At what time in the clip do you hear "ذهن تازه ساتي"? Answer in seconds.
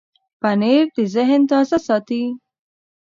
1.15-2.23